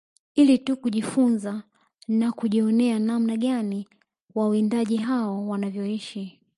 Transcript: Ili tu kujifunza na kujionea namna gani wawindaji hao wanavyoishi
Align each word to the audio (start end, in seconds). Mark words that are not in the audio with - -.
Ili 0.35 0.57
tu 0.57 0.77
kujifunza 0.77 1.63
na 2.07 2.31
kujionea 2.31 2.99
namna 2.99 3.37
gani 3.37 3.87
wawindaji 4.35 4.97
hao 4.97 5.47
wanavyoishi 5.47 6.39